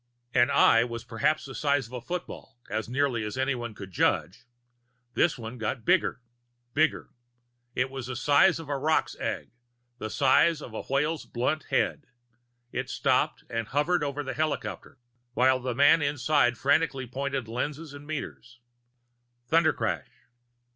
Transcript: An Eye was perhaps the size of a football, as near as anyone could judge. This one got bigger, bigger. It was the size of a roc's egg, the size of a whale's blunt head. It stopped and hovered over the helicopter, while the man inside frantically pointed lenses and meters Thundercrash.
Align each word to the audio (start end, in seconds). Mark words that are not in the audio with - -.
An 0.33 0.49
Eye 0.49 0.83
was 0.83 1.03
perhaps 1.03 1.45
the 1.45 1.53
size 1.53 1.85
of 1.85 1.93
a 1.93 2.01
football, 2.01 2.57
as 2.71 2.89
near 2.89 3.15
as 3.17 3.37
anyone 3.37 3.75
could 3.75 3.91
judge. 3.91 4.45
This 5.13 5.37
one 5.37 5.59
got 5.59 5.85
bigger, 5.85 6.21
bigger. 6.73 7.09
It 7.75 7.91
was 7.91 8.07
the 8.07 8.15
size 8.15 8.57
of 8.57 8.67
a 8.67 8.79
roc's 8.79 9.15
egg, 9.19 9.51
the 9.99 10.09
size 10.09 10.59
of 10.59 10.73
a 10.73 10.81
whale's 10.81 11.27
blunt 11.27 11.65
head. 11.65 12.07
It 12.71 12.89
stopped 12.89 13.43
and 13.47 13.67
hovered 13.67 14.03
over 14.03 14.23
the 14.23 14.33
helicopter, 14.33 14.97
while 15.35 15.59
the 15.59 15.75
man 15.75 16.01
inside 16.01 16.57
frantically 16.57 17.05
pointed 17.05 17.47
lenses 17.47 17.93
and 17.93 18.07
meters 18.07 18.59
Thundercrash. 19.51 20.07